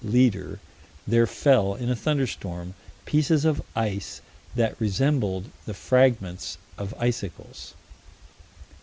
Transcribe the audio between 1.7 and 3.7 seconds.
in a thunderstorm, pieces of